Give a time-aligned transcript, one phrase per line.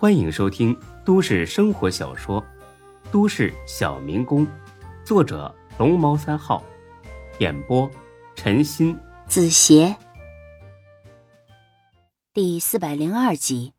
[0.00, 0.74] 欢迎收听
[1.04, 2.42] 都市生活小说
[3.12, 4.46] 《都市小民工》，
[5.04, 6.64] 作者龙猫三号，
[7.38, 7.88] 演播
[8.34, 9.94] 陈鑫、子邪，
[12.32, 13.74] 第四百零二集。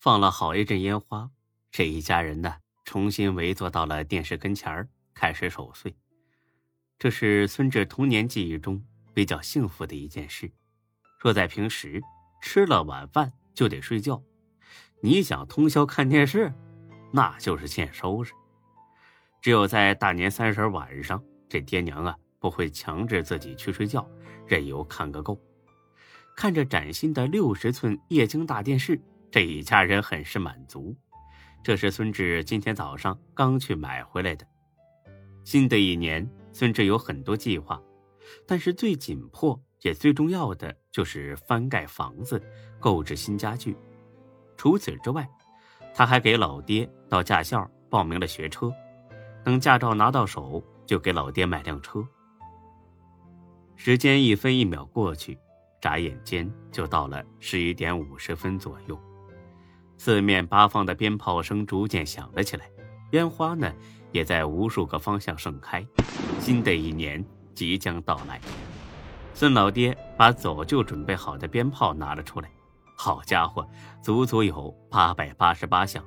[0.00, 1.30] 放了好一阵烟花，
[1.70, 5.94] 这一家人呢，重新围坐到了电视跟前儿，开始守岁。
[6.98, 8.84] 这是孙志童年记忆中
[9.14, 10.50] 比较幸福的一件事。
[11.20, 12.02] 若在平时，
[12.42, 14.20] 吃了晚饭就得睡觉，
[15.00, 16.52] 你想通宵看电视，
[17.10, 18.32] 那就是欠收拾。
[19.40, 24.06] 只有在大年三十晚上，这爹娘啊不会强制自己去睡觉，
[24.46, 25.40] 任由看个够。
[26.36, 30.94] 看着崭新的六十寸液晶大电视，这一家人很是满足。
[31.62, 34.46] 这是孙志今天早上刚去买回来的。
[35.44, 37.80] 新的一年，孙志有很多计划，
[38.46, 39.60] 但是最紧迫。
[39.82, 42.38] 也最重要的就是翻盖房子，
[42.78, 43.74] 购置新家具。
[44.60, 45.26] 除此之外，
[45.94, 48.70] 他还给老爹到驾校报名了学车，
[49.42, 52.06] 等驾照拿到手，就给老爹买辆车。
[53.74, 55.38] 时间一分一秒过去，
[55.80, 59.00] 眨眼间就到了十一点五十分左右。
[59.96, 62.66] 四面八方的鞭炮声逐渐响了起来，
[63.12, 63.72] 烟花呢
[64.12, 65.82] 也在无数个方向盛开。
[66.38, 67.24] 新的一年
[67.54, 68.38] 即将到来。
[69.32, 72.50] 孙老爹把早就准备好的鞭炮拿了出来，
[73.02, 73.66] 好家伙，
[74.02, 76.04] 足足有八百八十八项。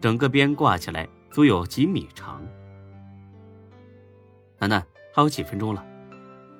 [0.00, 2.44] 整个边挂起来足有几米长。
[4.58, 5.86] 楠楠，还有几分钟了？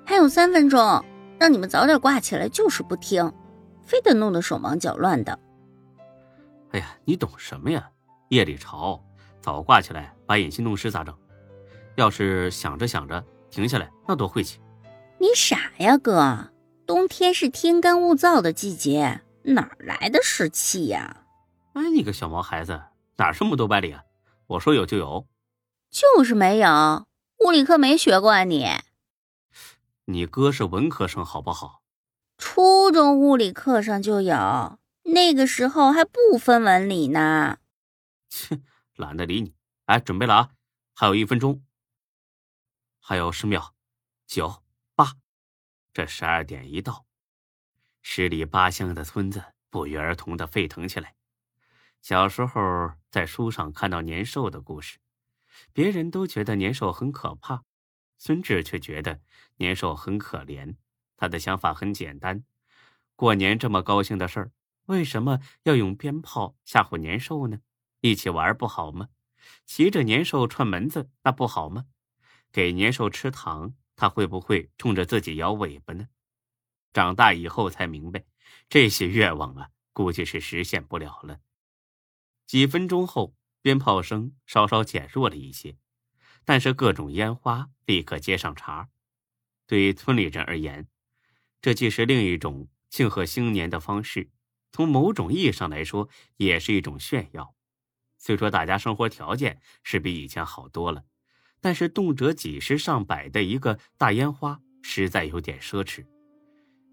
[0.07, 0.79] 还有三分钟，
[1.37, 3.33] 让你们早点挂起来，就是不听，
[3.83, 5.37] 非得弄得手忙脚乱的。
[6.71, 7.91] 哎呀，你懂什么呀？
[8.29, 9.03] 夜里潮，
[9.41, 11.13] 早挂起来把眼睛弄湿咋整？
[11.97, 14.61] 要是想着想着停下来，那多晦气。
[15.19, 16.49] 你傻呀，哥！
[16.91, 21.25] 冬天是天干物燥的季节，哪来的湿气呀？
[21.75, 22.83] 哎，你个小毛孩子，
[23.17, 24.03] 哪这么多歪理啊？
[24.49, 25.25] 我说有就有，
[25.89, 27.07] 就是没有。
[27.45, 28.67] 物理课没学过啊你？
[30.07, 31.81] 你哥是文科生，好不好？
[32.37, 37.59] 初中物理课上就有，那个时候还不分文理呢。
[38.29, 38.61] 切，
[38.97, 39.55] 懒得理你。
[39.85, 40.51] 哎，准备了啊，
[40.97, 41.63] 还有一分钟，
[42.99, 43.75] 还有十秒，
[44.27, 44.65] 九。
[45.93, 47.05] 这十二点一到，
[48.01, 51.17] 十里八乡的村子不约而同的沸腾起来。
[52.01, 54.99] 小时候在书上看到年兽的故事，
[55.73, 57.65] 别人都觉得年兽很可怕，
[58.17, 59.21] 孙志却觉得
[59.57, 60.77] 年兽很可怜。
[61.17, 62.45] 他的想法很简单：
[63.17, 64.53] 过年这么高兴的事儿，
[64.87, 67.61] 为什么要用鞭炮吓唬年兽呢？
[68.01, 69.09] 一起玩不好吗？
[69.67, 71.87] 骑着年兽串门子那不好吗？
[72.53, 73.75] 给年兽吃糖。
[74.01, 76.09] 他会不会冲着自己摇尾巴呢？
[76.95, 78.25] 长大以后才明白，
[78.71, 81.41] 这些愿望啊，估计是实现不了了。
[82.47, 85.77] 几分钟后，鞭炮声稍稍减弱了一些，
[86.47, 88.89] 但是各种烟花立刻接上茬。
[89.67, 90.89] 对于村里人而言，
[91.61, 94.31] 这既是另一种庆贺新年的方式，
[94.73, 97.55] 从某种意义上来说，也是一种炫耀。
[98.17, 101.05] 虽说大家生活条件是比以前好多了。
[101.61, 106.05] 但是动辄几十上百的一个大烟花，实在有点奢侈。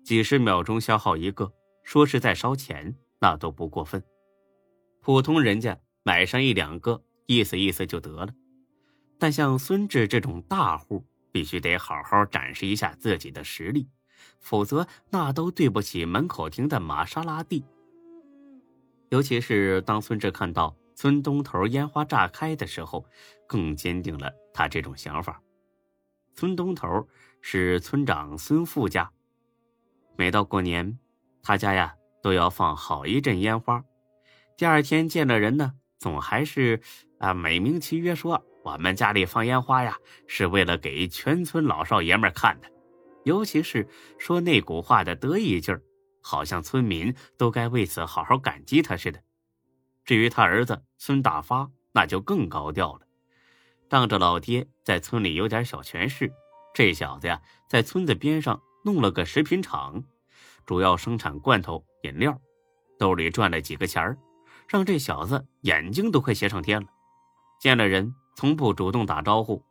[0.03, 1.51] 几十秒钟消耗一个，
[1.83, 4.03] 说是在烧钱，那都不过分。
[5.01, 8.33] 普通人家买上一两个，意思意思就得了。
[9.17, 13.87] 但像孙志这种大户，必须得好好展示一下自己的实力，
[14.39, 17.63] 否则那都对不起门口停的玛莎拉蒂。
[19.09, 20.75] 尤其是当孙志看到。
[20.97, 23.05] 村东头烟花炸开的时候，
[23.47, 25.39] 更坚定了他这种想法。
[26.33, 27.07] 村东头
[27.39, 29.11] 是村长孙富家，
[30.15, 30.97] 每到过年，
[31.43, 31.93] 他家呀
[32.23, 33.85] 都要放好一阵烟花。
[34.57, 36.81] 第二天见了人呢，总还是
[37.19, 42.67] 啊美名其曰说我们家里放烟花呀，是为了给全村老少爷们看的。
[43.23, 43.87] 尤其是
[44.17, 45.79] 说那股话的得意劲儿，
[46.23, 49.21] 好像村民都该为此好好感激他似的。
[50.07, 53.01] 至于他儿子孙大发，那就更高调了。
[53.89, 56.31] 仗着老爹在村里有点小权势，
[56.73, 60.01] 这小子呀，在村子边上弄了个食品厂，
[60.65, 62.39] 主要生产罐头饮料，
[62.97, 64.17] 兜里赚了几个钱儿，
[64.69, 66.87] 让这小子眼睛都快斜上天了。
[67.59, 69.61] 见了人从不主动打招呼，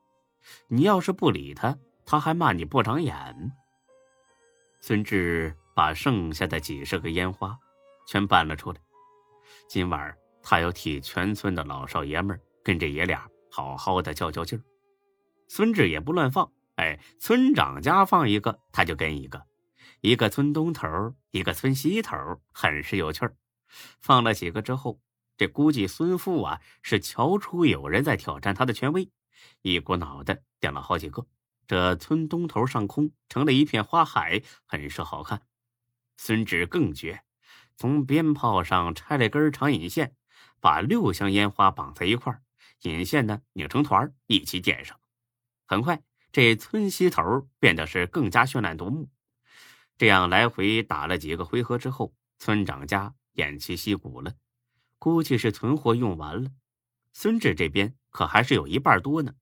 [0.68, 3.52] 你要是不理他，他还骂你不长眼。
[4.82, 7.58] 孙志把剩下的几十个烟花
[8.06, 8.78] 全搬了出来，
[9.66, 10.14] 今晚。
[10.48, 14.62] 他要替全村的老少爷们跟这爷俩好好的较较劲儿。
[15.48, 19.44] 孙志也不乱放，哎，村长家放一个他就跟一个，
[20.02, 20.86] 一个村东头，
[21.32, 22.14] 一个村西头，
[22.52, 23.34] 很是有趣儿。
[24.00, 25.00] 放了几个之后，
[25.36, 29.10] 这估计孙富啊是瞧出有人在挑战他的权威，
[29.62, 31.26] 一股脑的点了好几个。
[31.66, 35.42] 这村东头上空成了一片花海，很是好看。
[36.16, 37.24] 孙志更绝，
[37.76, 40.14] 从鞭炮上拆了根长引线，
[40.60, 42.42] 把六箱烟花绑在一块儿，
[42.82, 44.98] 引线呢拧成团一起点上。
[45.66, 49.08] 很快，这村西头变得是更加绚烂夺目。
[49.98, 54.34] 这样来回打了几个回合之后，村长家偃旗息鼓了，
[54.98, 56.50] 估计是存货用完了。
[57.12, 59.34] 孙志这边可还是有一半多呢。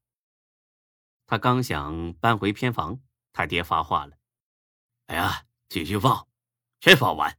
[1.26, 3.00] 他刚想搬回偏房，
[3.32, 4.17] 他爹发话了
[5.06, 6.28] ：“哎呀，继续放，
[6.81, 7.37] 全放完。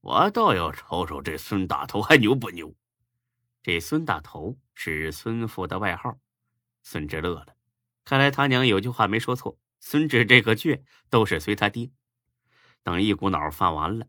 [0.00, 2.74] 我倒要瞅瞅这孙大头还牛不牛。”
[3.64, 6.18] 这孙大头是孙父的外号。
[6.82, 7.56] 孙志乐了，
[8.04, 11.90] 看来他娘有句话没说错，孙志这个倔都是随他爹。
[12.82, 14.06] 等一股脑放完了，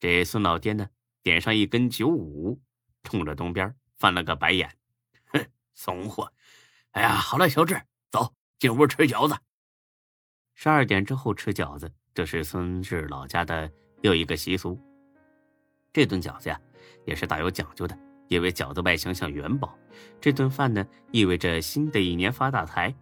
[0.00, 0.90] 这孙老爹呢，
[1.22, 2.60] 点上一根九五，
[3.04, 4.76] 冲着东边翻了个白眼
[5.32, 6.32] ：“哼，怂货！
[6.90, 9.38] 哎呀，好了，小志。”走进屋吃饺子。
[10.54, 13.70] 十二点之后吃饺子，这是孙志老家的
[14.02, 14.76] 又一个习俗。
[15.92, 16.60] 这顿饺子呀，
[17.06, 17.96] 也是大有讲究的，
[18.30, 19.76] 因为饺子外形像元宝。
[20.20, 22.94] 这顿饭呢，意味着新的一年发大财。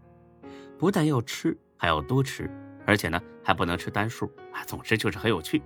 [0.78, 2.50] 不但要吃，还要多吃，
[2.86, 4.64] 而且呢，还不能吃单数啊。
[4.64, 5.62] 总之就是很有趣。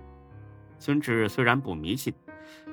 [0.79, 2.13] 孙志虽然不迷信，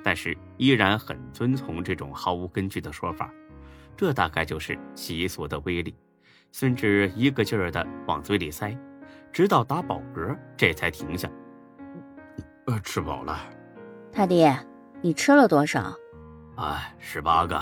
[0.02, 3.32] 但是依然很遵从这种毫无根据的说法。
[3.96, 5.94] 这大概就是习俗的威力。
[6.50, 8.76] 孙志一个劲儿的往嘴里塞，
[9.32, 11.30] 直到打饱嗝，这才停下。
[12.66, 13.38] 呃，吃饱了。
[14.12, 14.52] 他爹，
[15.00, 15.94] 你吃了多少？
[16.60, 17.58] 啊，十八个。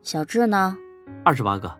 [0.00, 0.78] 小智呢？
[1.24, 1.76] 二十八个。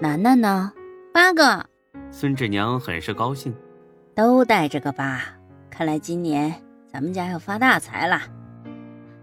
[0.00, 0.72] 楠楠呢？
[1.14, 1.64] 八个。
[2.10, 3.54] 孙志娘很是高兴，
[4.12, 5.22] 都带着个八，
[5.70, 6.52] 看来今年
[6.88, 8.20] 咱们家要发大财了。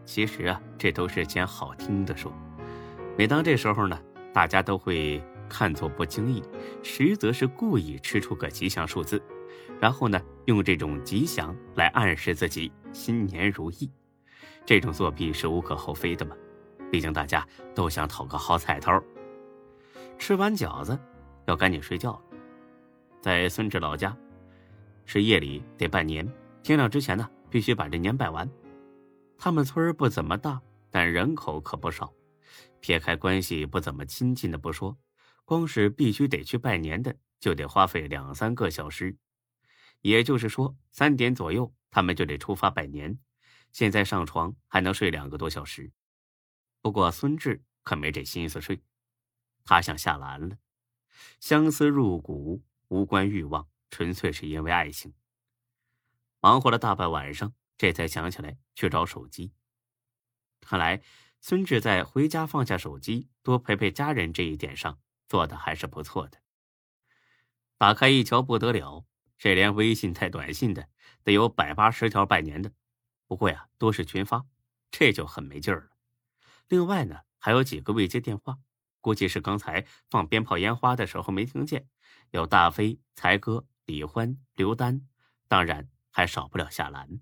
[0.05, 2.31] 其实啊，这都是件好听的说。
[3.17, 3.99] 每当这时候呢，
[4.33, 5.21] 大家都会。
[5.49, 6.43] 看作不经意，
[6.83, 9.23] 实则是故意吃出个吉祥数字，
[9.79, 13.89] 然后呢，用这种吉祥来暗示自己新年如意。
[14.65, 16.35] 这种作弊是无可厚非的嘛，
[16.91, 18.91] 毕竟大家都想讨个好彩头。
[20.17, 20.97] 吃完饺子，
[21.45, 22.21] 要赶紧睡觉了。
[23.21, 24.15] 在孙志老家，
[25.05, 26.27] 是夜里得拜年，
[26.63, 28.49] 天亮之前呢，必须把这年拜完。
[29.37, 32.11] 他们村不怎么大，但人口可不少，
[32.79, 34.97] 撇开关系不怎么亲近的不说。
[35.45, 39.15] 光是必须得去拜年的，就得花费两三个小时，
[40.01, 43.17] 也就是说，三点左右他们就得出发拜年。
[43.71, 45.91] 现在上床还能睡两个多小时。
[46.81, 48.81] 不过孙志可没这心思睡，
[49.63, 50.57] 他想下兰了。
[51.39, 55.13] 相思入骨，无关欲望，纯粹是因为爱情。
[56.39, 59.53] 忙活了大半晚上，这才想起来去找手机。
[60.61, 61.01] 看来
[61.39, 64.99] 孙志在回家放下手机，多陪陪家人这一点上。
[65.27, 66.37] 做的还是不错的。
[67.77, 69.05] 打开一瞧，不得了，
[69.37, 70.87] 这连微信带短信的
[71.21, 72.71] 得有百八十条拜年的，
[73.27, 74.45] 不过呀，都是群发，
[74.89, 75.96] 这就很没劲儿了。
[76.69, 78.57] 另外呢，还有几个未接电话，
[79.01, 81.87] 估计是刚才放鞭炮烟花的时候没听见。
[82.31, 85.07] 有大飞、才哥、李欢、刘丹，
[85.47, 87.21] 当然还少不了夏兰。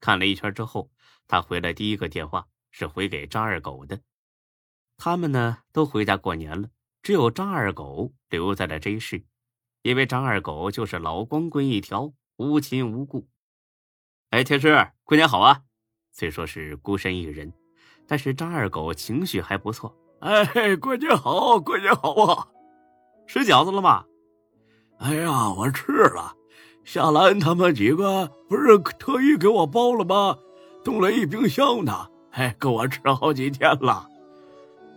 [0.00, 0.90] 看了一圈之后，
[1.28, 4.00] 他回来第一个电话是回给张二狗的，
[4.96, 6.70] 他们呢都回家过年了。
[7.02, 9.26] 只有张二狗留在了 J 市，
[9.82, 13.28] 因为张二狗就是老光棍一条，无亲无故。
[14.30, 15.64] 哎，天师，过年好啊！
[16.10, 17.52] 虽说是孤身一人，
[18.06, 19.94] 但是张二狗情绪还不错。
[20.20, 22.48] 哎，过年好，过年好啊！
[23.26, 24.04] 吃饺子了吗？
[24.98, 26.34] 哎呀，我吃了。
[26.84, 30.36] 夏兰他们几个不是特意给我包了吗？
[30.84, 34.08] 冻了一冰箱呢，哎，够我吃好几天了。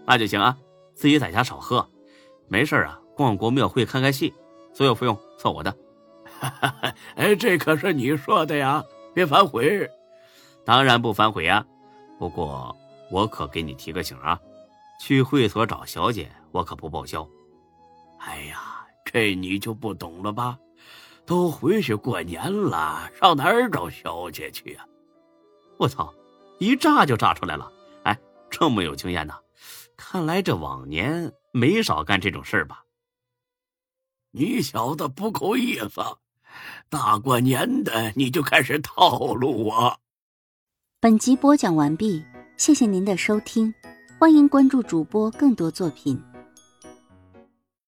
[0.05, 0.57] 那就行啊，
[0.93, 1.87] 自己在家少喝。
[2.47, 4.33] 没事啊，逛国庙会看看戏，
[4.73, 5.75] 所有费用算我的。
[7.15, 8.83] 哎，这可是你说的呀，
[9.13, 9.89] 别反悔。
[10.63, 11.65] 当然不反悔啊，
[12.19, 12.75] 不过
[13.15, 14.37] 我可给你提个醒啊，
[14.99, 17.25] 去会所找小姐，我可不报销。
[18.19, 20.59] 哎呀，这你就不懂了吧？
[21.25, 24.85] 都回去过年了，上哪儿找小姐去啊？
[25.77, 26.13] 我操，
[26.59, 27.71] 一炸就炸出来了！
[28.03, 28.19] 哎，
[28.49, 29.33] 这么有经验呢？
[29.95, 31.31] 看来这往年。
[31.53, 32.83] 没少干这种事儿吧？
[34.31, 36.01] 你小子不够意思，
[36.89, 39.97] 大过年的你就开始套路我。
[40.99, 42.25] 本集播讲完毕，
[42.57, 43.73] 谢谢您的收听，
[44.17, 46.17] 欢迎关注主播更多作品。